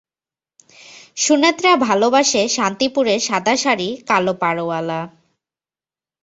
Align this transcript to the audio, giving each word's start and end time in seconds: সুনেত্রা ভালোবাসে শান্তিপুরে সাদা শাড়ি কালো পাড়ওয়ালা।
সুনেত্রা 1.17 1.71
ভালোবাসে 1.87 2.41
শান্তিপুরে 2.47 3.15
সাদা 3.27 3.53
শাড়ি 3.63 3.89
কালো 4.09 4.33
পাড়ওয়ালা। 4.41 4.99